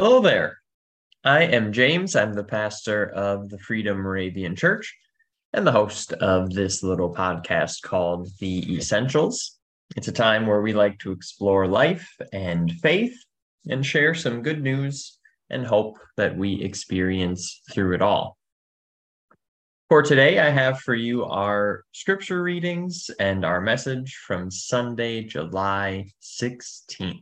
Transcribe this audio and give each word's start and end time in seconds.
Hello 0.00 0.22
there. 0.22 0.62
I 1.24 1.42
am 1.42 1.74
James. 1.74 2.16
I'm 2.16 2.32
the 2.32 2.42
pastor 2.42 3.10
of 3.10 3.50
the 3.50 3.58
Freedom 3.58 3.98
Moravian 3.98 4.56
Church 4.56 4.96
and 5.52 5.66
the 5.66 5.72
host 5.72 6.14
of 6.14 6.54
this 6.54 6.82
little 6.82 7.14
podcast 7.14 7.82
called 7.82 8.30
The 8.38 8.78
Essentials. 8.78 9.58
It's 9.96 10.08
a 10.08 10.12
time 10.12 10.46
where 10.46 10.62
we 10.62 10.72
like 10.72 10.98
to 11.00 11.12
explore 11.12 11.66
life 11.66 12.10
and 12.32 12.72
faith 12.80 13.14
and 13.68 13.84
share 13.84 14.14
some 14.14 14.40
good 14.40 14.62
news 14.62 15.18
and 15.50 15.66
hope 15.66 15.98
that 16.16 16.34
we 16.34 16.62
experience 16.62 17.60
through 17.70 17.94
it 17.94 18.00
all. 18.00 18.38
For 19.90 20.00
today, 20.00 20.38
I 20.38 20.48
have 20.48 20.80
for 20.80 20.94
you 20.94 21.26
our 21.26 21.84
scripture 21.92 22.42
readings 22.42 23.10
and 23.20 23.44
our 23.44 23.60
message 23.60 24.18
from 24.26 24.50
Sunday, 24.50 25.24
July 25.24 26.08
16th. 26.22 27.20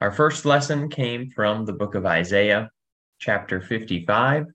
Our 0.00 0.12
first 0.12 0.44
lesson 0.44 0.88
came 0.90 1.28
from 1.28 1.64
the 1.64 1.72
book 1.72 1.96
of 1.96 2.06
Isaiah, 2.06 2.70
chapter 3.18 3.60
55, 3.60 4.46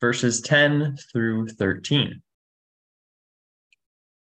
verses 0.00 0.40
10 0.40 0.96
through 1.12 1.46
13. 1.50 2.20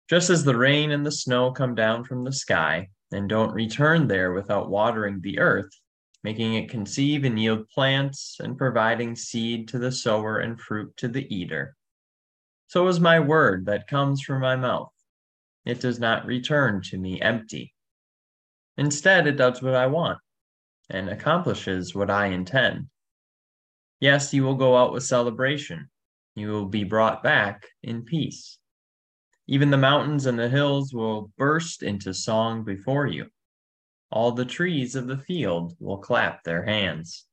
Just 0.10 0.30
as 0.30 0.44
the 0.44 0.58
rain 0.58 0.92
and 0.92 1.06
the 1.06 1.12
snow 1.12 1.54
come 1.54 1.74
down 1.74 2.04
from 2.04 2.26
the 2.26 2.34
sky 2.34 2.90
and 3.14 3.30
don't 3.30 3.54
return 3.54 4.10
there 4.10 4.34
without 4.34 4.70
watering 4.70 5.22
the 5.22 5.40
earth, 5.40 5.70
making 6.22 6.56
it 6.56 6.70
conceive 6.70 7.24
and 7.24 7.40
yield 7.40 7.70
plants 7.70 8.36
and 8.42 8.58
providing 8.58 9.16
seed 9.16 9.70
to 9.70 9.80
the 9.80 9.92
sower 9.92 10.40
and 10.40 10.60
fruit 10.60 10.92
to 10.98 11.08
the 11.08 11.34
eater, 11.34 11.78
so 12.68 12.86
is 12.90 13.00
my 13.00 13.22
word 13.22 13.68
that 13.68 13.88
comes 13.88 14.22
from 14.22 14.42
my 14.42 14.58
mouth. 14.58 14.92
It 15.64 15.80
does 15.80 15.98
not 15.98 16.26
return 16.26 16.82
to 16.90 16.98
me 16.98 17.22
empty. 17.22 17.74
Instead, 18.78 19.28
it 19.28 19.38
does 19.38 19.62
what 19.62 19.76
I 19.76 19.88
want 19.88 20.20
and 20.90 21.10
accomplishes 21.10 21.96
what 21.96 22.10
I 22.10 22.28
intend. 22.28 22.88
Yes, 24.00 24.34
you 24.34 24.44
will 24.44 24.56
go 24.56 24.76
out 24.76 24.94
with 24.94 25.04
celebration. 25.04 25.90
You 26.36 26.52
will 26.52 26.66
be 26.66 26.84
brought 26.84 27.24
back 27.24 27.66
in 27.82 28.04
peace. 28.04 28.58
Even 29.48 29.70
the 29.70 29.78
mountains 29.78 30.26
and 30.26 30.38
the 30.38 30.50
hills 30.50 30.94
will 30.94 31.32
burst 31.38 31.84
into 31.84 32.14
song 32.14 32.64
before 32.64 33.08
you. 33.08 33.28
All 34.12 34.32
the 34.32 34.46
trees 34.46 34.96
of 34.96 35.08
the 35.08 35.18
field 35.18 35.76
will 35.80 35.98
clap 35.98 36.44
their 36.44 36.64
hands. 36.64 37.26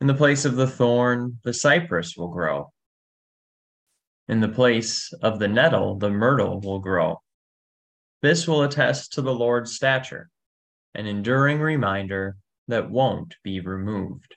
In 0.00 0.06
the 0.06 0.14
place 0.14 0.44
of 0.44 0.56
the 0.56 0.66
thorn, 0.66 1.38
the 1.44 1.54
cypress 1.54 2.16
will 2.16 2.28
grow. 2.28 2.72
In 4.28 4.40
the 4.40 4.48
place 4.48 5.12
of 5.22 5.38
the 5.38 5.48
nettle, 5.48 5.96
the 5.96 6.10
myrtle 6.10 6.60
will 6.60 6.78
grow. 6.78 7.20
This 8.20 8.46
will 8.46 8.62
attest 8.62 9.14
to 9.14 9.22
the 9.22 9.34
Lord's 9.34 9.74
stature 9.74 10.30
an 10.94 11.06
enduring 11.06 11.60
reminder 11.60 12.36
that 12.68 12.90
won't 12.90 13.36
be 13.42 13.60
removed. 13.60 14.34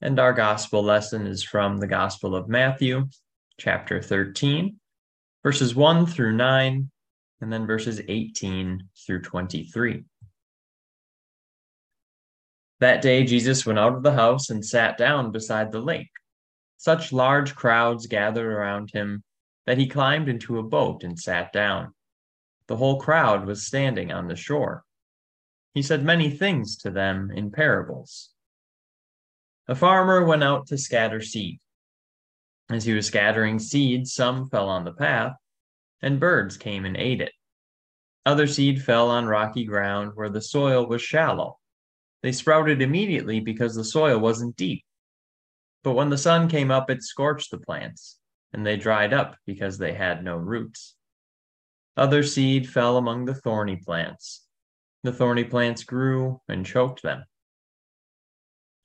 And 0.00 0.18
our 0.18 0.32
gospel 0.32 0.82
lesson 0.82 1.26
is 1.26 1.42
from 1.42 1.78
the 1.78 1.86
Gospel 1.86 2.36
of 2.36 2.48
Matthew, 2.48 3.08
chapter 3.58 4.02
13, 4.02 4.78
verses 5.42 5.74
1 5.74 6.06
through 6.06 6.36
9, 6.36 6.90
and 7.40 7.52
then 7.52 7.66
verses 7.66 8.00
18 8.06 8.88
through 9.06 9.22
23. 9.22 10.04
That 12.80 13.02
day, 13.02 13.24
Jesus 13.24 13.64
went 13.64 13.78
out 13.78 13.94
of 13.94 14.02
the 14.02 14.12
house 14.12 14.50
and 14.50 14.64
sat 14.64 14.98
down 14.98 15.32
beside 15.32 15.72
the 15.72 15.80
lake. 15.80 16.10
Such 16.76 17.12
large 17.12 17.54
crowds 17.54 18.06
gathered 18.06 18.52
around 18.52 18.90
him 18.92 19.22
that 19.66 19.78
he 19.78 19.86
climbed 19.86 20.28
into 20.28 20.58
a 20.58 20.62
boat 20.62 21.02
and 21.02 21.18
sat 21.18 21.52
down 21.52 21.94
the 22.66 22.76
whole 22.76 23.00
crowd 23.00 23.46
was 23.46 23.66
standing 23.66 24.12
on 24.12 24.28
the 24.28 24.36
shore. 24.36 24.84
He 25.74 25.82
said 25.82 26.04
many 26.04 26.30
things 26.30 26.76
to 26.78 26.90
them 26.90 27.30
in 27.30 27.50
parables. 27.50 28.30
A 29.66 29.74
farmer 29.74 30.24
went 30.24 30.44
out 30.44 30.66
to 30.68 30.78
scatter 30.78 31.20
seed. 31.20 31.58
As 32.70 32.84
he 32.84 32.94
was 32.94 33.06
scattering 33.06 33.58
seed, 33.58 34.06
some 34.06 34.48
fell 34.48 34.68
on 34.68 34.84
the 34.84 34.92
path, 34.92 35.34
and 36.00 36.20
birds 36.20 36.56
came 36.56 36.84
and 36.84 36.96
ate 36.96 37.20
it. 37.20 37.32
Other 38.26 38.46
seed 38.46 38.82
fell 38.82 39.10
on 39.10 39.26
rocky 39.26 39.64
ground 39.64 40.12
where 40.14 40.30
the 40.30 40.40
soil 40.40 40.86
was 40.86 41.02
shallow. 41.02 41.58
They 42.22 42.32
sprouted 42.32 42.80
immediately 42.80 43.40
because 43.40 43.74
the 43.74 43.84
soil 43.84 44.18
wasn't 44.18 44.56
deep. 44.56 44.82
But 45.82 45.92
when 45.92 46.08
the 46.08 46.16
sun 46.16 46.48
came 46.48 46.70
up, 46.70 46.88
it 46.88 47.02
scorched 47.02 47.50
the 47.50 47.58
plants, 47.58 48.18
and 48.54 48.66
they 48.66 48.78
dried 48.78 49.12
up 49.12 49.36
because 49.44 49.76
they 49.76 49.92
had 49.92 50.24
no 50.24 50.36
roots. 50.36 50.94
Other 51.96 52.22
seed 52.22 52.68
fell 52.68 52.96
among 52.96 53.24
the 53.24 53.34
thorny 53.34 53.76
plants. 53.76 54.46
The 55.02 55.12
thorny 55.12 55.44
plants 55.44 55.84
grew 55.84 56.40
and 56.48 56.66
choked 56.66 57.02
them. 57.02 57.24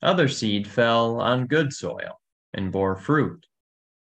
Other 0.02 0.28
seed 0.28 0.68
fell 0.68 1.20
on 1.20 1.46
good 1.46 1.72
soil 1.72 2.20
and 2.54 2.72
bore 2.72 2.96
fruit. 2.96 3.46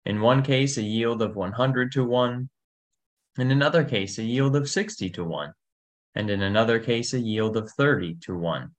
In 0.06 0.21
one 0.21 0.43
case, 0.43 0.77
a 0.77 0.83
yield 0.83 1.22
of 1.22 1.34
100 1.34 1.93
to 1.93 2.04
1, 2.04 2.49
in 3.38 3.50
another 3.50 3.84
case, 3.84 4.19
a 4.19 4.22
yield 4.22 4.54
of 4.54 4.69
60 4.69 5.10
to 5.10 5.25
1, 5.25 5.53
and 6.15 6.31
in 6.31 6.43
another 6.43 6.78
case, 6.78 7.15
a 7.15 7.19
yield 7.19 7.56
of 7.56 7.71
30 7.72 8.16
to 8.22 8.37
1. 8.37 8.71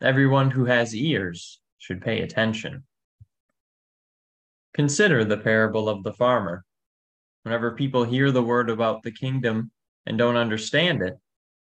Everyone 0.00 0.50
who 0.50 0.66
has 0.66 0.94
ears 0.94 1.60
should 1.78 2.00
pay 2.00 2.20
attention. 2.20 2.84
Consider 4.72 5.24
the 5.24 5.38
parable 5.38 5.88
of 5.88 6.02
the 6.04 6.12
farmer. 6.12 6.64
Whenever 7.44 7.72
people 7.72 8.04
hear 8.04 8.30
the 8.30 8.42
word 8.42 8.70
about 8.70 9.02
the 9.02 9.12
kingdom 9.12 9.70
and 10.06 10.16
don't 10.16 10.36
understand 10.36 11.02
it, 11.02 11.18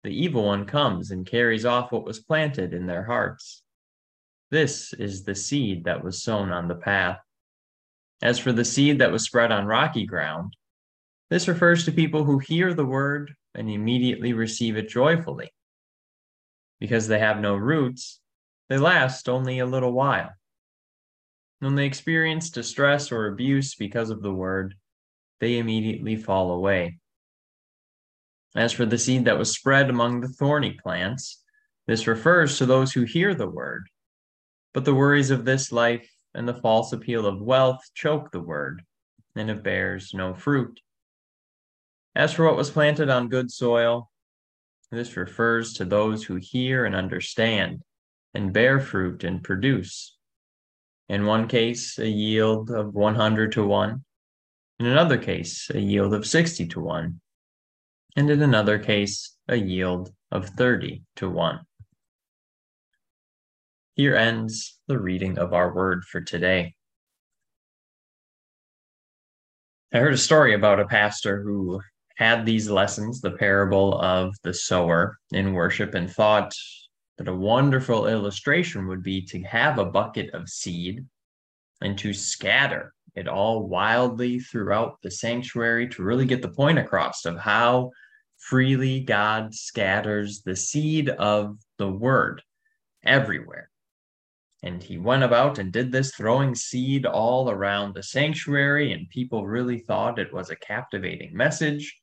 the 0.05 0.11
evil 0.11 0.45
one 0.45 0.67
comes 0.67 1.11
and 1.11 1.27
carries 1.27 1.65
off 1.65 1.91
what 1.91 2.05
was 2.05 2.21
planted 2.21 2.75
in 2.75 2.87
their 2.87 3.05
hearts. 3.05 3.63
This 4.51 4.93
is 4.93 5.25
the 5.25 5.35
seed 5.35 5.85
that 5.85 6.05
was 6.05 6.23
sown 6.23 6.53
on 6.53 6.69
the 6.69 6.75
path. 6.75 7.21
As 8.21 8.39
for 8.39 8.53
the 8.53 8.67
seed 8.67 8.99
that 8.99 9.11
was 9.11 9.25
spread 9.25 9.51
on 9.51 9.65
rocky 9.65 10.05
ground, 10.05 10.55
this 11.31 11.49
refers 11.49 11.87
to 11.87 11.93
people 11.93 12.25
who 12.25 12.39
hear 12.39 12.75
the 12.75 12.85
word 12.85 13.35
and 13.55 13.71
immediately 13.71 14.35
receive 14.35 14.77
it 14.77 14.91
joyfully. 14.91 15.51
Because 16.81 17.09
they 17.09 17.19
have 17.19 17.41
no 17.41 17.57
roots, 17.57 18.21
they 18.69 18.77
last 18.77 19.29
only 19.29 19.61
a 19.61 19.67
little 19.67 19.93
while. 19.93 20.33
When 21.61 21.77
they 21.77 21.87
experience 21.87 22.51
distress 22.51 23.11
or 23.11 23.29
abuse 23.29 23.75
because 23.75 24.11
of 24.11 24.21
the 24.21 24.35
word, 24.35 24.75
they 25.43 25.59
immediately 25.59 26.15
fall 26.15 26.53
away. 26.53 26.97
As 28.55 28.73
for 28.73 28.87
the 28.87 28.97
seed 28.97 29.25
that 29.25 29.41
was 29.41 29.51
spread 29.51 29.91
among 29.91 30.21
the 30.21 30.29
thorny 30.29 30.79
plants, 30.81 31.43
this 31.89 32.07
refers 32.07 32.59
to 32.59 32.65
those 32.65 32.93
who 32.93 33.03
hear 33.03 33.35
the 33.35 33.49
word. 33.49 33.89
But 34.73 34.85
the 34.85 34.95
worries 34.95 35.33
of 35.33 35.45
this 35.45 35.73
life 35.73 36.09
and 36.33 36.47
the 36.47 36.55
false 36.55 36.93
appeal 36.93 37.27
of 37.27 37.43
wealth 37.43 37.81
choke 37.93 38.31
the 38.31 38.41
word, 38.41 38.85
and 39.35 39.51
it 39.51 39.65
bears 39.65 40.15
no 40.15 40.33
fruit. 40.33 40.81
As 42.15 42.33
for 42.33 42.45
what 42.45 42.57
was 42.57 42.71
planted 42.71 43.11
on 43.11 43.29
good 43.29 43.51
soil, 43.51 44.13
this 44.93 45.17
refers 45.17 45.73
to 45.75 45.85
those 45.85 46.23
who 46.23 46.37
hear 46.37 46.85
and 46.85 46.95
understand 46.95 47.83
and 48.33 48.53
bear 48.53 48.79
fruit 48.79 49.25
and 49.25 49.43
produce. 49.43 50.17
In 51.09 51.27
one 51.27 51.49
case, 51.49 51.99
a 51.99 52.09
yield 52.09 52.71
of 52.71 52.95
100 52.95 53.51
to 53.53 53.67
1, 53.67 54.05
in 54.83 54.91
another 54.91 55.17
case, 55.17 55.71
a 55.73 55.79
yield 55.79 56.13
of 56.13 56.27
60 56.27 56.67
to 56.67 56.81
1, 56.81 57.21
and 58.17 58.31
in 58.31 58.43
another 58.43 58.81
case, 58.81 59.37
a 59.47 59.55
yield 59.55 60.13
of 60.33 60.49
30 60.49 61.05
to 61.17 61.31
1. 61.31 61.61
Here 63.95 64.17
ends 64.17 64.81
the 64.89 64.99
reading 64.99 65.39
of 65.39 65.53
our 65.53 65.73
word 65.73 66.03
for 66.05 66.21
today. 66.21 66.75
I 69.95 69.99
heard 69.99 70.15
a 70.15 70.19
story 70.19 70.53
about 70.53 70.81
a 70.81 70.89
pastor 70.89 71.45
who 71.45 71.81
had 72.17 72.45
these 72.45 72.69
lessons, 72.69 73.21
the 73.21 73.31
parable 73.31 74.01
of 74.01 74.35
the 74.43 74.53
sower 74.53 75.17
in 75.31 75.53
worship, 75.53 75.95
and 75.95 76.11
thought 76.11 76.57
that 77.19 77.29
a 77.29 77.35
wonderful 77.35 78.09
illustration 78.09 78.89
would 78.89 79.05
be 79.05 79.23
to 79.27 79.43
have 79.43 79.79
a 79.79 79.85
bucket 79.85 80.35
of 80.35 80.49
seed 80.49 81.07
and 81.81 81.97
to 81.99 82.13
scatter 82.13 82.93
it 83.15 83.29
all 83.29 83.69
wildly 83.69 84.41
throughout 84.41 84.99
the 85.03 85.11
sanctuary 85.11 85.89
to 85.89 86.03
really 86.03 86.25
get 86.25 86.43
the 86.43 86.49
point 86.49 86.79
across 86.79 87.25
of 87.25 87.39
how 87.39 87.91
freely 88.39 89.01
God 89.01 89.55
scatters 89.55 90.43
the 90.43 90.57
seed 90.57 91.09
of 91.09 91.59
the 91.79 91.89
word 91.89 92.43
everywhere. 93.05 93.71
And 94.63 94.83
he 94.83 94.97
went 94.99 95.25
about 95.25 95.59
and 95.59 95.73
did 95.73 95.91
this, 95.91 96.15
throwing 96.15 96.55
seed 96.55 97.05
all 97.05 97.51
around 97.51 97.95
the 97.95 98.03
sanctuary, 98.03 98.93
and 98.93 99.09
people 99.11 99.47
really 99.47 99.79
thought 99.79 100.21
it 100.21 100.33
was 100.33 100.51
a 100.51 100.57
captivating 100.57 101.37
message. 101.37 101.99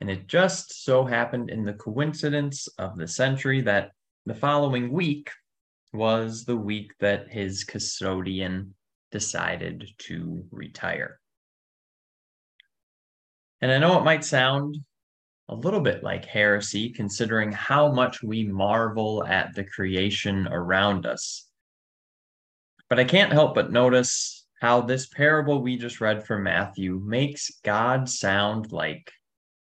And 0.00 0.10
it 0.10 0.26
just 0.26 0.84
so 0.84 1.04
happened 1.04 1.50
in 1.50 1.64
the 1.64 1.74
coincidence 1.74 2.68
of 2.78 2.96
the 2.96 3.08
century 3.08 3.60
that 3.62 3.92
the 4.24 4.34
following 4.34 4.90
week 4.90 5.30
was 5.92 6.44
the 6.44 6.56
week 6.56 6.92
that 7.00 7.28
his 7.30 7.64
custodian 7.64 8.74
decided 9.16 9.88
to 9.96 10.44
retire. 10.50 11.18
And 13.62 13.72
I 13.72 13.78
know 13.78 13.98
it 13.98 14.04
might 14.04 14.26
sound 14.26 14.76
a 15.48 15.54
little 15.54 15.80
bit 15.80 16.02
like 16.02 16.26
heresy, 16.26 16.90
considering 16.90 17.50
how 17.50 17.90
much 17.90 18.22
we 18.22 18.44
marvel 18.44 19.24
at 19.24 19.54
the 19.54 19.64
creation 19.64 20.46
around 20.50 21.06
us. 21.06 21.48
But 22.90 23.00
I 23.00 23.04
can't 23.04 23.32
help 23.32 23.54
but 23.54 23.72
notice 23.72 24.44
how 24.60 24.82
this 24.82 25.06
parable 25.06 25.62
we 25.62 25.78
just 25.78 26.02
read 26.02 26.26
from 26.26 26.42
Matthew 26.42 27.00
makes 27.02 27.50
God 27.64 28.10
sound 28.10 28.70
like 28.70 29.10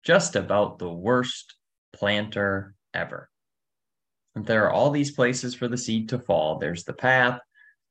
just 0.03 0.36
about 0.36 0.80
the 0.80 0.91
worst 0.91 1.56
planter 1.94 2.75
ever. 2.94 3.30
And 4.36 4.45
there 4.45 4.65
are 4.65 4.74
all 4.74 4.91
these 4.91 5.12
places 5.12 5.56
for 5.56 5.69
the 5.69 5.77
seed 5.77 6.09
to 6.09 6.19
fall. 6.19 6.59
There's 6.59 6.83
the 6.83 6.91
path, 6.91 7.39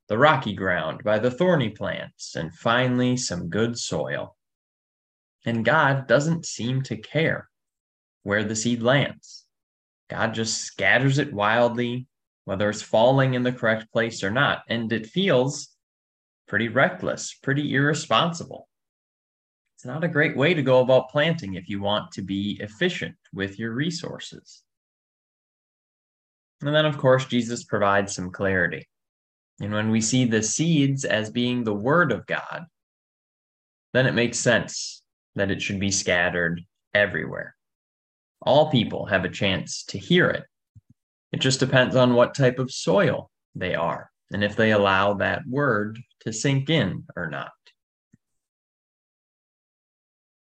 the 0.08 0.18
rocky 0.18 0.54
ground 0.54 1.02
by 1.04 1.18
the 1.18 1.30
thorny 1.30 1.70
plants, 1.70 2.34
and 2.34 2.54
finally 2.54 3.16
some 3.16 3.48
good 3.48 3.78
soil. 3.78 4.36
And 5.44 5.64
God 5.64 6.06
doesn't 6.06 6.46
seem 6.46 6.82
to 6.82 6.96
care 6.96 7.48
where 8.22 8.44
the 8.44 8.56
seed 8.56 8.82
lands. 8.82 9.44
God 10.10 10.34
just 10.34 10.62
scatters 10.62 11.18
it 11.18 11.32
wildly, 11.32 12.06
whether 12.46 12.70
it's 12.70 12.82
falling 12.82 13.34
in 13.34 13.42
the 13.42 13.52
correct 13.52 13.92
place 13.92 14.24
or 14.24 14.30
not. 14.30 14.62
And 14.68 14.92
it 14.92 15.06
feels 15.06 15.68
pretty 16.46 16.68
reckless, 16.68 17.34
pretty 17.34 17.74
irresponsible. 17.74 18.68
It's 19.76 19.84
not 19.84 20.02
a 20.02 20.08
great 20.08 20.36
way 20.36 20.54
to 20.54 20.62
go 20.62 20.80
about 20.80 21.10
planting 21.10 21.54
if 21.54 21.68
you 21.68 21.80
want 21.80 22.10
to 22.12 22.22
be 22.22 22.58
efficient 22.60 23.14
with 23.32 23.58
your 23.58 23.72
resources. 23.72 24.62
And 26.62 26.74
then, 26.74 26.86
of 26.86 26.98
course, 26.98 27.26
Jesus 27.26 27.62
provides 27.62 28.14
some 28.14 28.32
clarity. 28.32 28.88
And 29.60 29.72
when 29.72 29.90
we 29.90 30.00
see 30.00 30.24
the 30.24 30.42
seeds 30.42 31.04
as 31.04 31.30
being 31.30 31.64
the 31.64 31.74
word 31.74 32.12
of 32.12 32.26
God, 32.26 32.66
then 33.92 34.06
it 34.06 34.14
makes 34.14 34.38
sense 34.38 35.02
that 35.34 35.50
it 35.50 35.60
should 35.62 35.80
be 35.80 35.90
scattered 35.90 36.62
everywhere. 36.94 37.54
All 38.42 38.70
people 38.70 39.06
have 39.06 39.24
a 39.24 39.30
chance 39.30 39.84
to 39.88 39.98
hear 39.98 40.28
it. 40.30 40.44
It 41.32 41.40
just 41.40 41.60
depends 41.60 41.96
on 41.96 42.14
what 42.14 42.34
type 42.34 42.58
of 42.58 42.70
soil 42.70 43.30
they 43.54 43.74
are 43.74 44.10
and 44.30 44.44
if 44.44 44.56
they 44.56 44.72
allow 44.72 45.14
that 45.14 45.42
word 45.46 45.98
to 46.20 46.32
sink 46.32 46.70
in 46.70 47.04
or 47.16 47.28
not. 47.28 47.50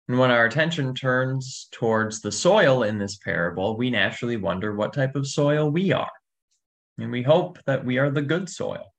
And 0.07 0.19
when 0.19 0.31
our 0.31 0.45
attention 0.45 0.93
turns 0.93 1.67
towards 1.71 2.21
the 2.21 2.31
soil 2.31 2.83
in 2.83 2.97
this 2.97 3.17
parable, 3.17 3.77
we 3.77 3.89
naturally 3.89 4.37
wonder 4.37 4.75
what 4.75 4.93
type 4.93 5.15
of 5.15 5.27
soil 5.27 5.71
we 5.71 5.91
are. 5.91 6.11
And 6.97 7.11
we 7.11 7.23
hope 7.23 7.57
that 7.65 7.85
we 7.85 7.97
are 7.97 8.11
the 8.11 8.21
good 8.21 8.49
soil, 8.49 8.92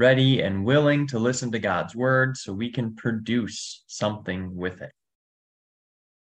ready 0.00 0.40
and 0.40 0.64
willing 0.64 1.06
to 1.06 1.18
listen 1.18 1.52
to 1.52 1.58
God's 1.58 1.94
word 1.94 2.34
so 2.34 2.54
we 2.54 2.72
can 2.72 2.96
produce 2.96 3.84
something 3.86 4.56
with 4.56 4.80
it. 4.80 4.92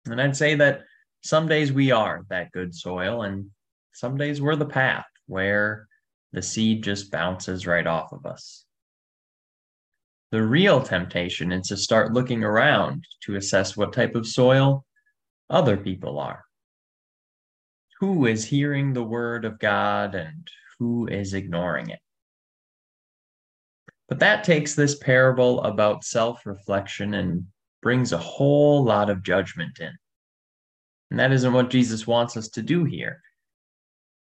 And 0.06 0.22
I'd 0.22 0.38
say 0.38 0.54
that 0.54 0.84
some 1.24 1.48
days 1.48 1.74
we 1.74 1.90
are 1.90 2.24
that 2.30 2.52
good 2.52 2.76
soil, 2.76 3.24
and 3.24 3.50
some 3.92 4.18
days 4.18 4.40
we're 4.40 4.56
the 4.56 4.68
path 4.68 5.08
where 5.26 5.88
the 6.32 6.44
seed 6.44 6.84
just 6.84 7.12
bounces 7.12 7.66
right 7.66 7.88
off 7.88 8.14
of 8.14 8.28
us. 8.28 8.66
The 10.32 10.44
real 10.44 10.84
temptation 10.84 11.52
is 11.52 11.68
to 11.70 11.78
start 11.78 12.14
looking 12.14 12.44
around 12.44 13.04
to 13.24 13.36
assess 13.36 13.76
what 13.76 13.94
type 13.94 14.14
of 14.14 14.28
soil 14.28 14.86
other 15.50 15.76
people 15.76 16.20
are. 16.20 16.44
Who 18.00 18.28
is 18.28 18.46
hearing 18.46 18.94
the 18.94 19.04
word 19.04 19.44
of 19.44 19.58
God 19.58 20.14
and 20.14 20.48
who 20.78 21.08
is 21.08 21.34
ignoring 21.34 21.90
it? 21.90 22.00
But 24.07 24.19
that 24.19 24.44
takes 24.44 24.75
this 24.75 24.96
parable 24.96 25.63
about 25.63 26.04
self 26.04 26.46
reflection 26.46 27.13
and 27.16 27.48
brings 27.81 28.12
a 28.12 28.18
whole 28.18 28.84
lot 28.84 29.10
of 29.10 29.24
judgment 29.24 29.80
in. 29.80 29.92
And 31.12 31.19
that 31.19 31.31
isn't 31.31 31.54
what 31.54 31.69
Jesus 31.69 32.07
wants 32.07 32.36
us 32.38 32.50
to 32.50 32.62
do 32.62 32.84
here. 32.84 33.22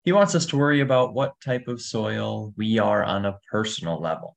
He 0.04 0.12
wants 0.12 0.34
us 0.34 0.48
to 0.48 0.58
worry 0.58 0.82
about 0.82 1.14
what 1.14 1.40
type 1.44 1.68
of 1.68 1.82
soil 1.82 2.54
we 2.58 2.80
are 2.80 3.04
on 3.04 3.26
a 3.26 3.38
personal 3.52 4.02
level 4.02 4.36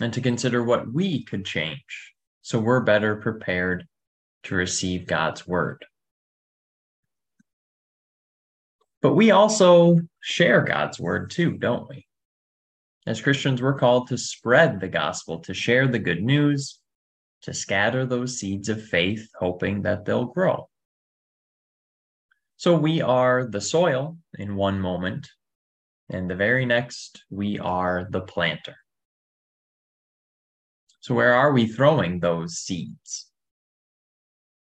and 0.00 0.12
to 0.12 0.20
consider 0.20 0.64
what 0.64 0.92
we 0.92 1.22
could 1.24 1.44
change 1.44 2.12
so 2.42 2.58
we're 2.58 2.80
better 2.80 3.16
prepared 3.16 3.86
to 4.44 4.56
receive 4.56 5.06
God's 5.06 5.46
word. 5.46 5.84
But 9.00 9.14
we 9.14 9.30
also 9.30 10.00
share 10.20 10.62
God's 10.62 10.98
word 10.98 11.30
too, 11.30 11.52
don't 11.52 11.88
we? 11.88 12.06
As 13.04 13.20
Christians, 13.20 13.60
we're 13.60 13.78
called 13.78 14.08
to 14.08 14.18
spread 14.18 14.78
the 14.78 14.88
gospel, 14.88 15.40
to 15.40 15.54
share 15.54 15.88
the 15.88 15.98
good 15.98 16.22
news, 16.22 16.78
to 17.42 17.52
scatter 17.52 18.06
those 18.06 18.38
seeds 18.38 18.68
of 18.68 18.82
faith, 18.82 19.28
hoping 19.38 19.82
that 19.82 20.04
they'll 20.04 20.26
grow. 20.26 20.68
So 22.56 22.76
we 22.76 23.00
are 23.00 23.44
the 23.44 23.60
soil 23.60 24.18
in 24.38 24.54
one 24.54 24.80
moment, 24.80 25.28
and 26.08 26.30
the 26.30 26.36
very 26.36 26.64
next, 26.64 27.24
we 27.28 27.58
are 27.58 28.06
the 28.08 28.20
planter. 28.20 28.76
So, 31.00 31.16
where 31.16 31.34
are 31.34 31.52
we 31.52 31.66
throwing 31.66 32.20
those 32.20 32.58
seeds? 32.58 33.26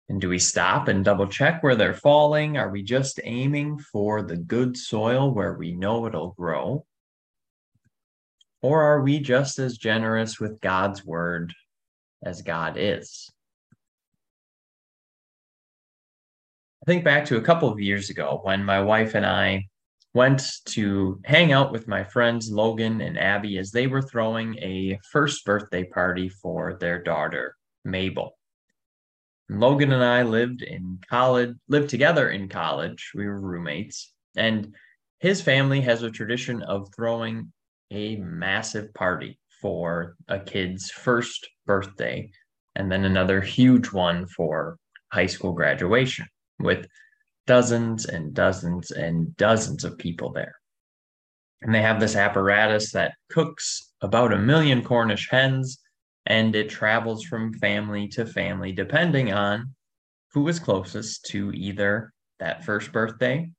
And 0.07 0.21
do 0.21 0.29
we 0.29 0.39
stop 0.39 0.87
and 0.87 1.03
double 1.03 1.27
check 1.27 1.61
where 1.61 1.75
they're 1.75 1.93
falling? 1.93 2.55
Are 2.55 2.69
we 2.69 2.81
just 2.83 3.19
aiming 3.25 3.79
for 3.79 4.23
the 4.23 4.37
good 4.37 4.77
soil 4.77 5.33
where 5.33 5.55
we 5.55 5.73
know 5.73 6.07
it'll 6.07 6.31
grow? 6.31 6.85
Or 8.61 8.83
are 8.83 9.01
we 9.01 9.19
just 9.19 9.59
as 9.59 9.77
generous 9.77 10.39
with 10.39 10.59
God's 10.59 11.05
word 11.05 11.53
as 12.23 12.41
God 12.41 12.75
is? 12.77 13.29
I 16.83 16.85
think 16.85 17.03
back 17.03 17.25
to 17.25 17.37
a 17.37 17.41
couple 17.41 17.69
of 17.69 17.79
years 17.79 18.09
ago 18.09 18.39
when 18.43 18.63
my 18.63 18.81
wife 18.81 19.15
and 19.15 19.25
I 19.25 19.67
went 20.13 20.41
to 20.65 21.19
hang 21.23 21.51
out 21.51 21.71
with 21.71 21.87
my 21.87 22.03
friends 22.03 22.49
Logan 22.49 22.99
and 23.01 23.17
Abby 23.17 23.57
as 23.57 23.71
they 23.71 23.87
were 23.87 24.01
throwing 24.01 24.57
a 24.57 24.99
first 25.11 25.45
birthday 25.45 25.83
party 25.83 26.29
for 26.29 26.77
their 26.79 27.01
daughter, 27.01 27.55
Mabel. 27.85 28.35
Logan 29.49 29.91
and 29.91 30.03
I 30.03 30.23
lived 30.23 30.61
in 30.61 30.99
college, 31.09 31.55
lived 31.67 31.89
together 31.89 32.29
in 32.29 32.49
college. 32.49 33.11
We 33.15 33.27
were 33.27 33.39
roommates, 33.39 34.11
and 34.35 34.75
his 35.19 35.41
family 35.41 35.81
has 35.81 36.03
a 36.03 36.11
tradition 36.11 36.61
of 36.63 36.89
throwing 36.95 37.51
a 37.91 38.17
massive 38.17 38.93
party 38.93 39.39
for 39.61 40.15
a 40.27 40.39
kid's 40.39 40.89
first 40.89 41.47
birthday 41.65 42.29
and 42.75 42.91
then 42.91 43.05
another 43.05 43.41
huge 43.41 43.91
one 43.91 44.25
for 44.27 44.77
high 45.11 45.25
school 45.25 45.53
graduation 45.53 46.25
with 46.59 46.87
dozens 47.47 48.05
and 48.05 48.33
dozens 48.33 48.91
and 48.91 49.35
dozens 49.35 49.83
of 49.83 49.97
people 49.97 50.31
there. 50.31 50.55
And 51.61 51.73
they 51.73 51.81
have 51.81 51.99
this 51.99 52.15
apparatus 52.15 52.91
that 52.93 53.13
cooks 53.29 53.91
about 54.01 54.31
a 54.31 54.37
million 54.37 54.83
Cornish 54.83 55.29
hens, 55.29 55.79
and 56.25 56.55
it 56.55 56.69
travels 56.69 57.23
from 57.23 57.53
family 57.53 58.07
to 58.09 58.25
family 58.25 58.71
depending 58.71 59.33
on 59.33 59.73
who 60.33 60.47
is 60.47 60.59
closest 60.59 61.25
to 61.25 61.51
either 61.53 62.13
that 62.39 62.63
first 62.63 62.91
birthday 62.91 63.49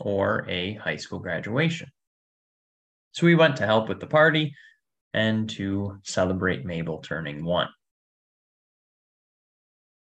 or 0.00 0.46
a 0.48 0.74
high 0.74 0.96
school 0.96 1.18
graduation. 1.18 1.88
So 3.14 3.26
we 3.26 3.36
went 3.36 3.56
to 3.56 3.66
help 3.66 3.88
with 3.88 4.00
the 4.00 4.08
party 4.08 4.56
and 5.12 5.48
to 5.50 5.98
celebrate 6.02 6.66
Mabel 6.66 6.98
turning 6.98 7.44
one. 7.44 7.68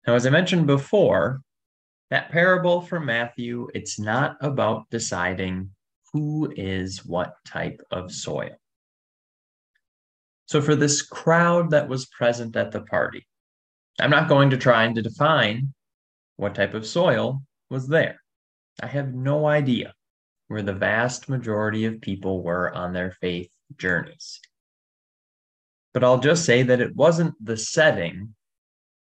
Now, 0.07 0.15
as 0.15 0.25
I 0.25 0.31
mentioned 0.31 0.65
before, 0.65 1.41
that 2.09 2.31
parable 2.31 2.81
from 2.81 3.05
Matthew, 3.05 3.67
it's 3.75 3.99
not 3.99 4.35
about 4.41 4.89
deciding 4.89 5.69
who 6.11 6.51
is 6.57 7.05
what 7.05 7.35
type 7.45 7.79
of 7.91 8.11
soil. 8.11 8.57
So, 10.47 10.59
for 10.59 10.75
this 10.75 11.03
crowd 11.03 11.69
that 11.69 11.87
was 11.87 12.07
present 12.07 12.55
at 12.55 12.71
the 12.71 12.81
party, 12.81 13.27
I'm 13.99 14.09
not 14.09 14.27
going 14.27 14.49
to 14.49 14.57
try 14.57 14.85
and 14.85 14.95
to 14.95 15.03
define 15.03 15.73
what 16.37 16.55
type 16.55 16.73
of 16.73 16.85
soil 16.85 17.43
was 17.69 17.87
there. 17.87 18.17
I 18.81 18.87
have 18.87 19.13
no 19.13 19.45
idea 19.45 19.93
where 20.53 20.61
the 20.61 20.71
vast 20.71 21.29
majority 21.29 21.85
of 21.85 21.99
people 21.99 22.43
were 22.43 22.71
on 22.75 22.93
their 22.93 23.09
faith 23.19 23.49
journeys. 23.75 24.39
But 25.95 26.03
I'll 26.03 26.19
just 26.19 26.45
say 26.45 26.61
that 26.61 26.79
it 26.79 26.95
wasn't 26.95 27.33
the 27.43 27.57
setting 27.57 28.35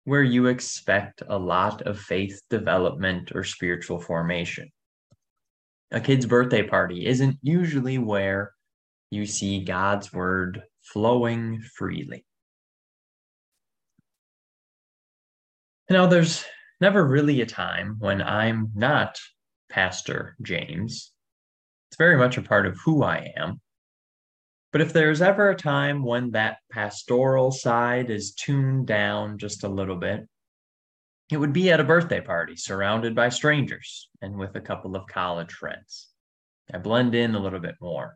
where 0.04 0.22
you 0.22 0.46
expect 0.46 1.24
a 1.28 1.40
lot 1.40 1.82
of 1.82 2.00
faith 2.00 2.40
development 2.52 3.32
or 3.34 3.44
spiritual 3.44 4.00
formation. 4.00 4.72
A 5.90 6.00
kid's 6.00 6.28
birthday 6.28 6.62
party 6.62 7.08
isn't 7.08 7.40
usually 7.42 7.98
where 7.98 8.54
you 9.10 9.26
see 9.26 9.64
God's 9.64 10.14
word 10.14 10.62
flowing 10.84 11.64
freely. 11.76 12.26
Now, 15.90 16.06
there's 16.06 16.46
never 16.80 17.04
really 17.04 17.42
a 17.42 17.48
time 17.48 17.96
when 17.98 18.22
I'm 18.22 18.70
not 18.76 19.20
Pastor 19.68 20.36
James. 20.44 21.12
It's 21.90 21.98
very 21.98 22.18
much 22.18 22.38
a 22.38 22.44
part 22.44 22.68
of 22.68 22.78
who 22.86 23.04
I 23.04 23.34
am. 23.36 23.60
But 24.72 24.82
if 24.82 24.94
there's 24.94 25.24
ever 25.24 25.50
a 25.50 25.56
time 25.56 26.04
when 26.04 26.32
that 26.32 26.58
pastoral 26.72 27.52
side 27.52 28.12
is 28.12 28.36
tuned 28.36 28.86
down 28.86 29.40
just 29.40 29.64
a 29.64 29.70
little 29.70 29.96
bit, 29.96 30.28
it 31.32 31.38
would 31.38 31.54
be 31.54 31.72
at 31.72 31.80
a 31.80 31.84
birthday 31.84 32.22
party 32.22 32.56
surrounded 32.56 33.16
by 33.16 33.30
strangers 33.30 34.10
and 34.22 34.38
with 34.38 34.56
a 34.56 34.62
couple 34.62 34.96
of 34.96 35.08
college 35.08 35.52
friends. 35.52 36.10
I 36.72 36.78
blend 36.78 37.16
in 37.16 37.34
a 37.34 37.40
little 37.40 37.60
bit 37.60 37.76
more. 37.82 38.16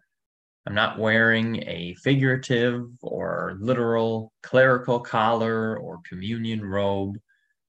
I'm 0.67 0.75
not 0.75 0.99
wearing 0.99 1.63
a 1.67 1.95
figurative 2.03 2.85
or 3.01 3.57
literal 3.59 4.31
clerical 4.43 4.99
collar 4.99 5.77
or 5.77 6.01
communion 6.07 6.63
robe 6.63 7.17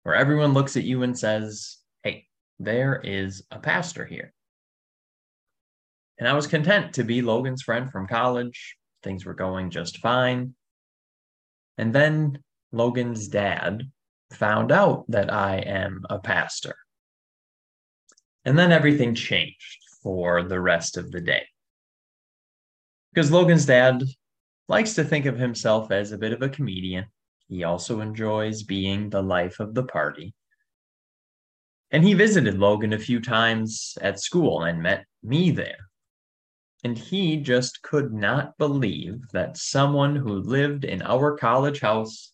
where 0.03 0.15
everyone 0.15 0.53
looks 0.53 0.77
at 0.77 0.85
you 0.85 1.03
and 1.03 1.19
says, 1.19 1.79
Hey, 2.03 2.27
there 2.59 3.01
is 3.03 3.43
a 3.51 3.59
pastor 3.59 4.05
here. 4.05 4.34
And 6.19 6.29
I 6.29 6.33
was 6.35 6.47
content 6.47 6.95
to 6.95 7.05
be 7.05 7.23
Logan's 7.23 7.63
friend 7.63 7.91
from 7.91 8.07
college. 8.07 8.77
Things 9.03 9.25
were 9.25 9.35
going 9.35 9.71
just 9.71 9.99
fine. 9.99 10.55
And 11.77 11.93
then 11.93 12.39
Logan's 12.73 13.29
dad 13.29 13.91
found 14.33 14.71
out 14.71 15.05
that 15.09 15.33
I 15.33 15.57
am 15.57 16.05
a 16.09 16.19
pastor. 16.19 16.77
And 18.45 18.59
then 18.59 18.73
everything 18.73 19.15
changed 19.15 19.79
for 20.03 20.43
the 20.43 20.61
rest 20.61 20.97
of 20.97 21.11
the 21.11 21.21
day. 21.21 21.47
Because 23.13 23.31
Logan's 23.31 23.67
dad 23.67 24.03
likes 24.69 24.95
to 24.95 25.05
think 25.05 25.27
of 25.27 25.39
himself 25.39 25.91
as 25.91 26.13
a 26.13 26.19
bit 26.19 26.33
of 26.33 26.43
a 26.43 26.49
comedian. 26.49 27.07
He 27.49 27.65
also 27.65 28.01
enjoys 28.01 28.63
being 28.63 29.11
the 29.11 29.23
life 29.23 29.61
of 29.61 29.75
the 29.75 29.85
party. 29.85 30.35
And 31.91 32.05
he 32.05 32.15
visited 32.15 32.59
Logan 32.59 32.93
a 32.93 32.99
few 32.99 33.21
times 33.21 33.97
at 34.01 34.21
school 34.21 34.63
and 34.63 34.83
met 34.83 35.07
me 35.23 35.51
there. 35.51 35.77
And 36.85 36.99
he 36.99 37.39
just 37.39 37.81
could 37.83 38.13
not 38.13 38.59
believe 38.59 39.23
that 39.33 39.57
someone 39.57 40.15
who 40.15 40.35
lived 40.35 40.85
in 40.85 41.01
our 41.01 41.35
college 41.37 41.81
house 41.81 42.33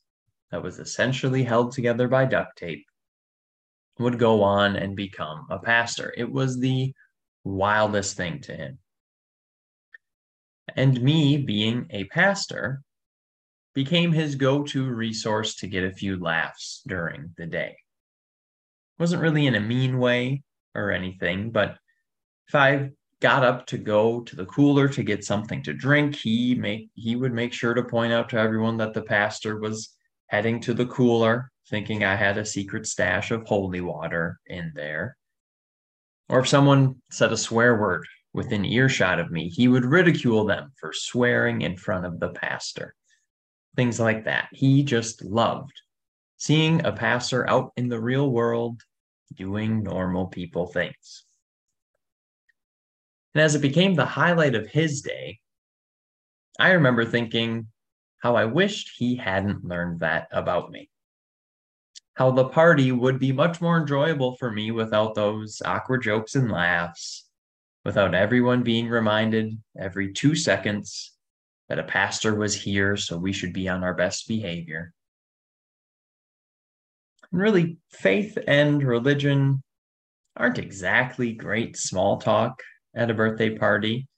that 0.50 0.62
was 0.62 0.80
essentially 0.80 1.45
held 1.45 1.73
together 1.73 2.09
by 2.09 2.25
duct 2.25 2.59
tape 2.59 2.85
would 4.00 4.19
go 4.19 4.42
on 4.42 4.75
and 4.75 4.97
become 4.97 5.47
a 5.50 5.61
pastor. 5.61 6.12
It 6.16 6.30
was 6.30 6.59
the 6.59 6.92
wildest 7.45 8.16
thing 8.16 8.40
to 8.40 8.57
him. 8.57 8.78
And 10.75 11.00
me 11.00 11.37
being 11.37 11.87
a 11.90 12.04
pastor 12.04 12.83
became 13.75 14.12
his 14.12 14.35
go 14.35 14.64
to 14.64 14.90
resource 14.90 15.54
to 15.57 15.69
get 15.69 15.85
a 15.85 15.92
few 15.92 16.19
laughs 16.19 16.83
during 16.88 17.35
the 17.37 17.47
day. 17.47 17.76
It 18.99 19.00
wasn't 19.02 19.23
really 19.23 19.47
in 19.47 19.54
a 19.54 19.61
mean 19.61 19.99
way 19.99 20.42
or 20.75 20.90
anything, 20.90 21.52
but 21.52 21.76
if 22.49 22.54
I 22.54 22.90
got 23.20 23.44
up 23.44 23.66
to 23.66 23.78
go 23.78 24.22
to 24.22 24.36
the 24.36 24.46
cooler 24.46 24.88
to 24.88 25.02
get 25.02 25.24
something 25.24 25.62
to 25.62 25.72
drink, 25.72 26.16
he 26.16 26.54
make 26.54 26.90
he 26.94 27.16
would 27.16 27.32
make 27.32 27.52
sure 27.52 27.74
to 27.74 27.82
point 27.82 28.12
out 28.12 28.28
to 28.30 28.38
everyone 28.38 28.76
that 28.78 28.94
the 28.94 29.02
pastor 29.02 29.58
was 29.58 29.94
heading 30.28 30.60
to 30.60 30.74
the 30.74 30.86
cooler, 30.86 31.50
thinking 31.68 32.04
I 32.04 32.16
had 32.16 32.38
a 32.38 32.44
secret 32.44 32.86
stash 32.86 33.30
of 33.30 33.46
holy 33.46 33.80
water 33.80 34.38
in 34.46 34.72
there. 34.74 35.16
Or 36.28 36.40
if 36.40 36.48
someone 36.48 36.96
said 37.10 37.32
a 37.32 37.36
swear 37.36 37.78
word 37.78 38.06
within 38.32 38.64
earshot 38.64 39.18
of 39.18 39.30
me, 39.30 39.48
he 39.48 39.68
would 39.68 39.84
ridicule 39.84 40.44
them 40.44 40.72
for 40.78 40.92
swearing 40.92 41.62
in 41.62 41.76
front 41.76 42.06
of 42.06 42.20
the 42.20 42.30
pastor. 42.30 42.94
Things 43.76 43.98
like 43.98 44.24
that. 44.24 44.48
He 44.52 44.84
just 44.84 45.24
loved 45.24 45.72
seeing 46.40 46.84
a 46.86 46.92
pastor 46.92 47.48
out 47.50 47.70
in 47.76 47.88
the 47.90 48.00
real 48.00 48.30
world 48.30 48.80
doing 49.36 49.82
normal 49.82 50.26
people 50.26 50.66
things. 50.66 51.24
And 53.34 53.42
as 53.42 53.54
it 53.54 53.60
became 53.60 53.94
the 53.94 54.04
highlight 54.04 54.54
of 54.54 54.66
his 54.66 55.02
day, 55.02 55.38
I 56.58 56.72
remember 56.72 57.04
thinking, 57.04 57.68
how 58.18 58.37
I 58.37 58.44
wished 58.44 58.92
he 58.99 59.16
hadn't 59.16 59.64
learned 59.64 60.00
that 60.00 60.28
about 60.30 60.70
me. 60.70 60.90
How 62.14 62.32
the 62.32 62.49
party 62.49 62.92
would 62.92 63.18
be 63.18 63.32
much 63.32 63.60
more 63.60 63.78
enjoyable 63.78 64.37
for 64.37 64.50
me 64.50 64.70
without 64.70 65.14
those 65.14 65.62
awkward 65.64 66.02
jokes 66.02 66.34
and 66.34 66.50
laughs, 66.50 67.26
without 67.84 68.14
everyone 68.14 68.62
being 68.62 68.88
reminded 68.88 69.56
every 69.78 70.12
two 70.12 70.34
seconds 70.34 71.12
that 71.68 71.78
a 71.78 71.84
pastor 71.84 72.34
was 72.34 72.54
here, 72.54 72.96
so 72.96 73.16
we 73.16 73.32
should 73.32 73.54
be 73.54 73.68
on 73.68 73.84
our 73.84 73.94
best 73.94 74.28
behavior. 74.28 74.92
And 77.32 77.40
really, 77.40 77.78
faith 77.90 78.37
and 78.46 78.82
religion 78.82 79.62
aren't 80.37 80.58
exactly 80.58 81.32
great 81.32 81.76
small 81.76 82.18
talk 82.18 82.60
at 82.94 83.11
a 83.11 83.14
birthday 83.14 83.56
party. 83.56 84.09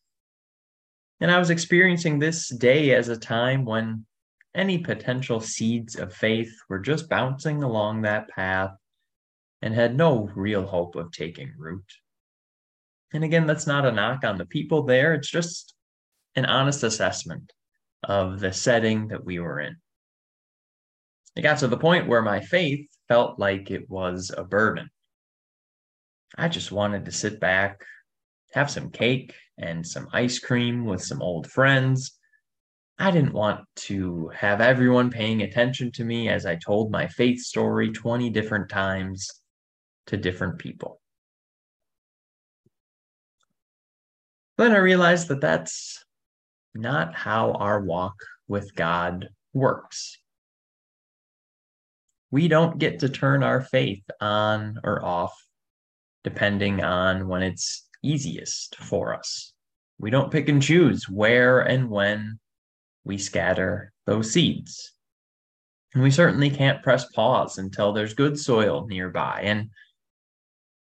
And 1.21 1.31
I 1.31 1.39
was 1.39 1.51
experiencing 1.51 2.19
this 2.19 2.49
day 2.49 2.95
as 2.95 3.09
a 3.09 3.17
time 3.17 3.65
when 3.65 4.07
any 4.55 4.79
potential 4.79 5.41
seeds 5.41 5.97
of 5.97 6.13
faith 6.13 6.53
were 6.69 6.81
just 6.81 7.09
bouncing 7.09 7.63
along 7.63 8.03
that 8.03 8.29
path 8.29 8.73
and 9.63 9.73
had 9.73 9.97
no 9.97 10.29
real 10.35 10.67
hope 10.67 10.97
of 10.97 11.13
taking 11.13 11.53
root. 11.57 11.85
And 13.13 13.25
again, 13.25 13.47
that's 13.47 13.67
not 13.67 13.87
a 13.87 13.93
knock 13.93 14.25
on 14.25 14.39
the 14.39 14.47
people 14.47 14.83
there, 14.83 15.15
it's 15.15 15.31
just 15.31 15.75
an 16.35 16.47
honest 16.47 16.83
assessment 16.83 17.53
of 18.03 18.41
the 18.41 18.53
setting 18.53 19.09
that 19.09 19.25
we 19.25 19.39
were 19.39 19.61
in. 19.61 19.77
It 21.37 21.43
got 21.43 21.59
to 21.59 21.69
the 21.69 21.79
point 21.79 22.09
where 22.09 22.23
my 22.23 22.41
faith 22.41 22.89
felt 23.09 23.39
like 23.39 23.71
it 23.71 23.89
was 23.89 24.31
a 24.37 24.45
burden. 24.45 24.91
I 26.37 26.49
just 26.49 26.73
wanted 26.73 27.05
to 27.05 27.13
sit 27.13 27.41
back, 27.41 27.85
have 28.53 28.71
some 28.71 28.91
cake 28.91 29.35
and 29.59 29.87
some 29.87 30.09
ice 30.13 30.39
cream 30.39 30.85
with 30.85 31.03
some 31.03 31.23
old 31.23 31.51
friends. 31.51 32.19
I 32.99 33.11
didn't 33.11 33.33
want 33.33 33.65
to 33.77 34.31
have 34.35 34.61
everyone 34.61 35.11
paying 35.11 35.43
attention 35.43 35.91
to 35.93 36.05
me 36.05 36.29
as 36.29 36.47
I 36.47 36.57
told 36.57 36.91
my 36.91 37.07
faith 37.07 37.41
story 37.41 37.91
20 37.91 38.31
different 38.31 38.69
times 38.69 39.29
to 40.07 40.17
different 40.17 40.59
people. 40.59 41.01
Then 44.59 44.73
I 44.73 44.79
realized 44.79 45.29
that 45.29 45.41
that's 45.41 46.05
not 46.75 47.15
how 47.15 47.53
our 47.53 47.81
walk 47.81 48.15
with 48.49 48.75
God 48.75 49.29
works. 49.53 50.19
We 52.31 52.49
don't 52.49 52.79
get 52.79 53.01
to 53.01 53.09
turn 53.09 53.43
our 53.43 53.61
faith 53.61 54.05
on 54.21 54.79
or 54.85 55.05
off 55.05 55.35
depending 56.25 56.83
on 56.83 57.29
when 57.29 57.43
it's 57.43 57.89
easiest 58.03 58.77
for 58.77 59.15
us. 59.15 59.53
We 59.99 60.11
don't 60.11 60.31
pick 60.31 60.49
and 60.49 60.63
choose 60.63 61.09
where 61.09 61.61
and 61.61 61.89
when 61.89 62.39
we 63.05 63.19
scatter 63.19 63.93
those 64.07 64.33
seeds. 64.33 64.93
And 65.95 66.03
we 66.03 66.11
certainly 66.11 66.51
can't 66.51 66.83
press 66.83 67.05
pause 67.13 67.59
until 67.59 67.93
there's 67.93 68.15
good 68.15 68.39
soil 68.39 68.87
nearby. 68.87 69.43
And 69.45 69.71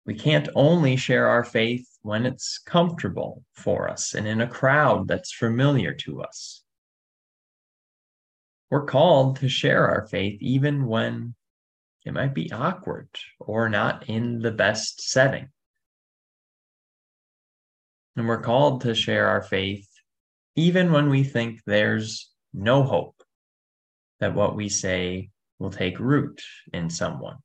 we 0.06 0.14
can't 0.14 0.48
only 0.54 0.96
share 0.96 1.26
our 1.28 1.44
faith 1.44 1.86
when 2.02 2.24
it's 2.24 2.58
comfortable 2.58 3.44
for 3.52 3.88
us 3.88 4.14
and 4.14 4.26
in 4.26 4.40
a 4.40 4.46
crowd 4.46 5.06
that's 5.08 5.32
familiar 5.32 5.92
to 5.94 6.22
us. 6.22 6.62
We're 8.70 8.86
called 8.86 9.36
to 9.40 9.48
share 9.48 9.88
our 9.88 10.06
faith 10.06 10.40
even 10.40 10.86
when 10.86 11.34
it 12.06 12.14
might 12.14 12.34
be 12.34 12.50
awkward 12.52 13.08
or 13.40 13.68
not 13.68 14.08
in 14.08 14.40
the 14.40 14.52
best 14.52 15.02
setting. 15.10 15.48
And 18.16 18.26
we're 18.26 18.42
called 18.42 18.82
to 18.82 18.94
share 18.94 19.28
our 19.28 19.42
faith 19.42 19.86
even 20.56 20.92
when 20.92 21.08
we 21.08 21.24
think 21.24 21.60
there's 21.64 22.30
no 22.52 22.82
hope 22.82 23.22
that 24.18 24.34
what 24.34 24.56
we 24.56 24.68
say 24.68 25.30
will 25.58 25.70
take 25.70 25.98
root 25.98 26.42
in 26.72 26.90
someone. 26.90 27.36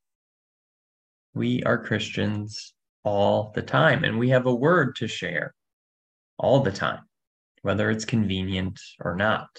We 1.34 1.64
are 1.64 1.84
Christians 1.84 2.74
all 3.04 3.52
the 3.54 3.62
time, 3.62 4.04
and 4.04 4.18
we 4.18 4.30
have 4.30 4.48
a 4.48 4.56
word 4.56 4.96
to 4.98 5.08
share 5.08 5.54
all 6.38 6.62
the 6.62 6.72
time, 6.72 7.02
whether 7.62 7.92
it's 7.92 8.06
convenient 8.06 8.80
or 9.00 9.16
not. 9.16 9.50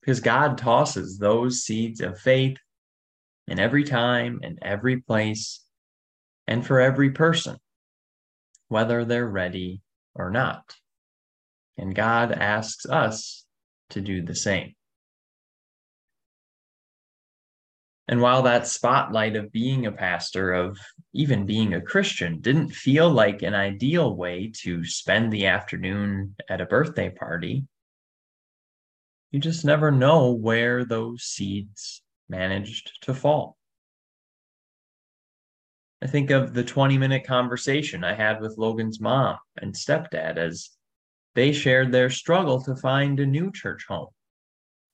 Because 0.00 0.20
God 0.20 0.56
tosses 0.56 1.18
those 1.18 1.62
seeds 1.62 2.00
of 2.00 2.18
faith 2.18 2.56
in 3.48 3.58
every 3.58 3.84
time 3.84 4.40
and 4.42 4.58
every 4.62 5.00
place 5.00 5.62
and 6.46 6.64
for 6.64 6.80
every 6.80 7.10
person 7.10 7.56
whether 8.68 9.04
they're 9.04 9.28
ready 9.28 9.80
or 10.14 10.30
not. 10.30 10.74
And 11.76 11.94
God 11.94 12.32
asks 12.32 12.86
us 12.86 13.44
to 13.90 14.00
do 14.00 14.22
the 14.22 14.34
same. 14.34 14.74
And 18.08 18.20
while 18.20 18.42
that 18.42 18.68
spotlight 18.68 19.34
of 19.34 19.50
being 19.50 19.86
a 19.86 19.92
pastor, 19.92 20.52
of 20.52 20.78
even 21.12 21.44
being 21.44 21.74
a 21.74 21.80
Christian, 21.80 22.40
didn't 22.40 22.70
feel 22.70 23.10
like 23.10 23.42
an 23.42 23.54
ideal 23.54 24.14
way 24.14 24.52
to 24.62 24.84
spend 24.84 25.32
the 25.32 25.46
afternoon 25.46 26.36
at 26.48 26.60
a 26.60 26.66
birthday 26.66 27.10
party, 27.10 27.66
you 29.32 29.40
just 29.40 29.64
never 29.64 29.90
know 29.90 30.30
where 30.30 30.84
those 30.84 31.24
seeds 31.24 32.02
managed 32.28 32.92
to 33.02 33.12
fall. 33.12 33.56
I 36.02 36.06
think 36.06 36.30
of 36.30 36.52
the 36.52 36.64
20 36.64 36.98
minute 36.98 37.26
conversation 37.26 38.04
I 38.04 38.14
had 38.14 38.40
with 38.40 38.58
Logan's 38.58 39.00
mom 39.00 39.38
and 39.56 39.74
stepdad 39.74 40.36
as 40.36 40.70
they 41.34 41.52
shared 41.52 41.92
their 41.92 42.10
struggle 42.10 42.62
to 42.62 42.76
find 42.76 43.18
a 43.18 43.26
new 43.26 43.50
church 43.50 43.84
home 43.88 44.08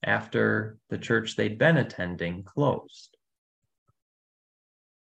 after 0.04 0.78
the 0.90 0.98
church 0.98 1.36
they'd 1.36 1.58
been 1.58 1.76
attending 1.76 2.44
closed. 2.44 3.16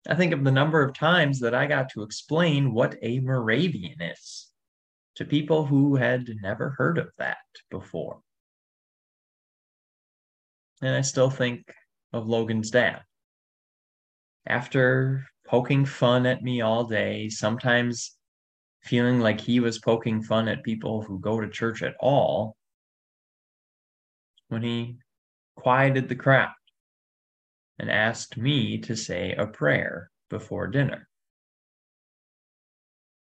I 0.08 0.14
think 0.14 0.32
of 0.32 0.44
the 0.44 0.50
number 0.50 0.82
of 0.82 0.94
times 0.94 1.40
that 1.40 1.54
I 1.54 1.66
got 1.66 1.90
to 1.90 2.02
explain 2.02 2.72
what 2.72 2.96
a 3.02 3.20
Moravian 3.20 4.00
is 4.00 4.48
to 5.16 5.24
people 5.24 5.66
who 5.66 5.96
had 5.96 6.28
never 6.40 6.70
heard 6.70 6.96
of 6.96 7.10
that 7.18 7.36
before. 7.70 8.20
And 10.80 10.94
I 10.94 11.02
still 11.02 11.28
think 11.28 11.70
of 12.12 12.26
Logan's 12.26 12.70
dad. 12.70 13.02
After 14.46 15.26
poking 15.50 15.84
fun 15.84 16.26
at 16.26 16.44
me 16.44 16.60
all 16.60 16.84
day, 16.84 17.28
sometimes 17.28 18.16
feeling 18.84 19.18
like 19.18 19.40
he 19.40 19.58
was 19.58 19.80
poking 19.80 20.22
fun 20.22 20.46
at 20.46 20.62
people 20.62 21.02
who 21.02 21.18
go 21.18 21.40
to 21.40 21.48
church 21.48 21.82
at 21.82 21.96
all, 21.98 22.56
when 24.46 24.62
he 24.62 24.96
quieted 25.56 26.08
the 26.08 26.14
crowd 26.14 26.52
and 27.80 27.90
asked 27.90 28.36
me 28.36 28.78
to 28.78 28.94
say 28.94 29.32
a 29.32 29.44
prayer 29.44 30.12
before 30.28 30.68
dinner. 30.68 31.08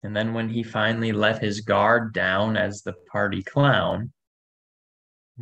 And 0.01 0.15
then 0.15 0.33
when 0.33 0.47
he 0.47 0.63
finally 0.63 1.11
let 1.11 1.41
his 1.41 1.59
guard 1.59 2.13
down 2.13 2.55
as 2.55 2.81
the 2.81 2.93
party 3.11 3.43
clown, 3.43 4.13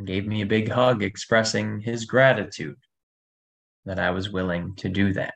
gave 0.03 0.25
me 0.25 0.41
a 0.41 0.47
big 0.47 0.69
hug 0.69 1.03
expressing 1.03 1.79
his 1.79 2.05
gratitude 2.05 2.77
that 3.85 4.00
I 4.00 4.09
was 4.09 4.31
willing 4.31 4.75
to 4.77 4.89
do 4.89 5.13
that. 5.13 5.35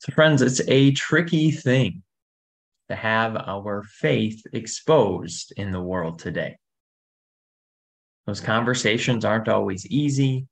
So, 0.00 0.14
friends, 0.14 0.40
it's 0.40 0.62
a 0.66 0.92
tricky 0.92 1.50
thing 1.50 2.02
to 2.88 2.96
have 2.96 3.36
our 3.36 3.82
faith 3.82 4.42
exposed 4.54 5.52
in 5.58 5.72
the 5.72 5.80
world 5.80 6.18
today. 6.18 6.56
Those 8.26 8.40
conversations 8.40 9.26
aren't 9.26 9.48
always 9.48 9.86
easy. 9.86 10.46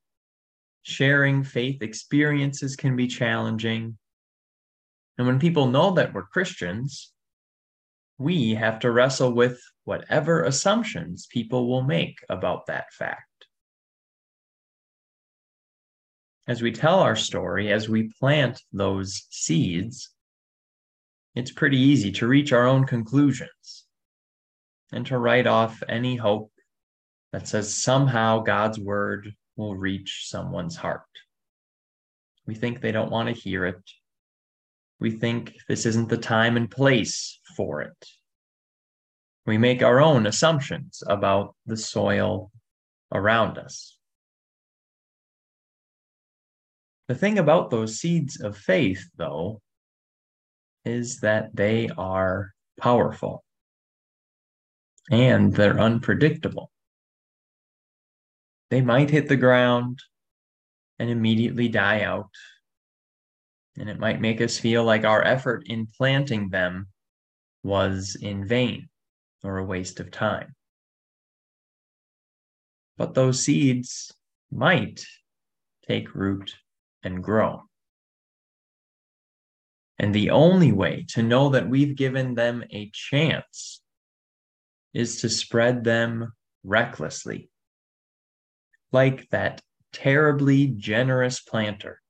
Sharing 0.83 1.43
faith 1.43 1.81
experiences 1.81 2.75
can 2.75 2.95
be 2.95 3.07
challenging. 3.07 3.97
And 5.17 5.25
when 5.25 5.39
people 5.39 5.65
know 5.65 5.95
that 5.95 6.13
we're 6.13 6.27
Christians, 6.27 7.11
we 8.19 8.53
have 8.53 8.77
to 8.81 8.91
wrestle 8.91 9.33
with 9.33 9.59
whatever 9.85 10.43
assumptions 10.43 11.25
people 11.25 11.67
will 11.67 11.83
make 11.83 12.19
about 12.29 12.67
that 12.67 12.93
fact. 12.93 13.28
As 16.49 16.63
we 16.63 16.71
tell 16.71 17.01
our 17.01 17.15
story, 17.15 17.71
as 17.71 17.87
we 17.87 18.11
plant 18.19 18.63
those 18.73 19.27
seeds, 19.29 20.09
it's 21.35 21.51
pretty 21.51 21.77
easy 21.77 22.11
to 22.13 22.27
reach 22.27 22.51
our 22.51 22.65
own 22.65 22.85
conclusions 22.85 23.85
and 24.91 25.05
to 25.05 25.19
write 25.19 25.45
off 25.45 25.83
any 25.87 26.15
hope 26.15 26.51
that 27.31 27.47
says 27.47 27.71
somehow 27.71 28.39
God's 28.39 28.79
word 28.79 29.31
will 29.57 29.75
reach 29.75 30.23
someone's 30.25 30.75
heart. 30.75 31.03
We 32.47 32.55
think 32.55 32.81
they 32.81 32.91
don't 32.91 33.11
want 33.11 33.27
to 33.27 33.39
hear 33.39 33.67
it. 33.67 33.83
We 34.99 35.11
think 35.11 35.53
this 35.67 35.85
isn't 35.85 36.09
the 36.09 36.17
time 36.17 36.57
and 36.57 36.69
place 36.69 37.39
for 37.55 37.81
it. 37.83 38.05
We 39.45 39.59
make 39.59 39.83
our 39.83 40.01
own 40.01 40.25
assumptions 40.25 41.03
about 41.05 41.55
the 41.67 41.77
soil 41.77 42.49
around 43.13 43.59
us. 43.59 43.98
The 47.09 47.15
thing 47.15 47.39
about 47.39 47.71
those 47.71 47.97
seeds 47.97 48.39
of 48.39 48.55
faith, 48.55 49.09
though, 49.15 49.63
is 50.85 51.21
that 51.21 51.55
they 51.55 51.89
are 51.97 52.53
powerful 52.79 53.43
and 55.09 55.51
they're 55.51 55.79
unpredictable. 55.79 56.69
They 58.69 58.81
might 58.81 59.09
hit 59.09 59.27
the 59.27 59.37
ground 59.37 59.97
and 60.99 61.09
immediately 61.09 61.67
die 61.67 62.01
out. 62.01 62.29
And 63.75 63.89
it 63.89 63.97
might 63.97 64.21
make 64.21 64.39
us 64.39 64.59
feel 64.59 64.83
like 64.83 65.03
our 65.03 65.23
effort 65.25 65.63
in 65.65 65.87
planting 65.97 66.49
them 66.49 66.89
was 67.63 68.15
in 68.21 68.47
vain 68.47 68.87
or 69.43 69.57
a 69.57 69.65
waste 69.65 69.99
of 69.99 70.11
time. 70.11 70.53
But 72.97 73.15
those 73.15 73.41
seeds 73.43 74.13
might 74.51 75.03
take 75.87 76.13
root 76.13 76.55
and 77.03 77.23
grow. 77.23 77.63
And 79.97 80.15
the 80.15 80.29
only 80.29 80.71
way 80.71 81.05
to 81.09 81.23
know 81.23 81.49
that 81.49 81.67
we've 81.67 81.95
given 81.95 82.35
them 82.35 82.63
a 82.71 82.89
chance 82.93 83.81
is 84.93 85.21
to 85.21 85.29
spread 85.29 85.83
them 85.83 86.33
recklessly, 86.63 87.49
like 88.91 89.29
that 89.29 89.61
terribly 89.91 90.67
generous 90.67 91.41
planter 91.41 92.01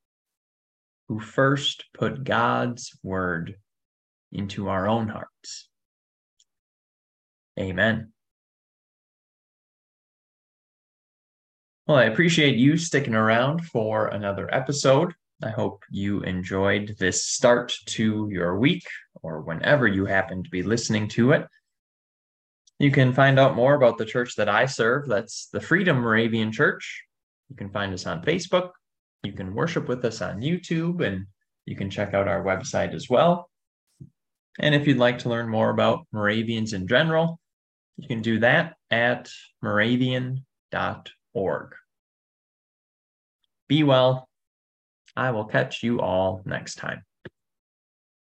who 1.07 1.19
first 1.19 1.85
put 1.93 2.23
God's 2.23 2.91
word 3.01 3.55
into 4.31 4.69
our 4.69 4.87
own 4.87 5.07
hearts. 5.07 5.67
Amen. 7.59 8.13
Well, 11.89 11.97
I 11.97 12.03
appreciate 12.03 12.55
you 12.55 12.77
sticking 12.77 13.15
around 13.15 13.65
for 13.65 14.09
another 14.09 14.47
episode. 14.53 15.11
I 15.41 15.49
hope 15.49 15.83
you 15.89 16.21
enjoyed 16.21 16.95
this 16.99 17.25
start 17.25 17.73
to 17.87 18.29
your 18.31 18.59
week 18.59 18.83
or 19.23 19.41
whenever 19.41 19.87
you 19.87 20.05
happen 20.05 20.43
to 20.43 20.49
be 20.51 20.61
listening 20.61 21.07
to 21.07 21.31
it. 21.31 21.47
You 22.77 22.91
can 22.91 23.11
find 23.11 23.39
out 23.39 23.55
more 23.55 23.73
about 23.73 23.97
the 23.97 24.05
church 24.05 24.35
that 24.35 24.47
I 24.47 24.67
serve. 24.67 25.07
That's 25.07 25.47
the 25.51 25.59
Freedom 25.59 25.99
Moravian 25.99 26.51
Church. 26.51 27.05
You 27.49 27.55
can 27.55 27.71
find 27.71 27.91
us 27.91 28.05
on 28.05 28.21
Facebook. 28.21 28.69
You 29.23 29.31
can 29.31 29.55
worship 29.55 29.87
with 29.87 30.05
us 30.05 30.21
on 30.21 30.41
YouTube, 30.41 31.03
and 31.03 31.25
you 31.65 31.75
can 31.75 31.89
check 31.89 32.13
out 32.13 32.27
our 32.27 32.43
website 32.43 32.93
as 32.93 33.09
well. 33.09 33.49
And 34.59 34.75
if 34.75 34.85
you'd 34.85 34.97
like 34.97 35.17
to 35.19 35.29
learn 35.29 35.49
more 35.49 35.71
about 35.71 36.05
Moravians 36.11 36.73
in 36.73 36.87
general, 36.87 37.39
you 37.97 38.07
can 38.07 38.21
do 38.21 38.37
that 38.41 38.75
at 38.91 39.31
moravian.org. 39.63 41.09
Be 43.67 43.83
well 43.83 44.29
I 45.15 45.31
will 45.31 45.45
catch 45.45 45.83
you 45.83 45.99
all 45.99 46.41
next 46.45 46.75
time. 46.75 47.03